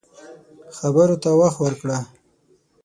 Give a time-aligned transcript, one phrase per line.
[0.77, 1.97] خبرو ته وخت ورکړه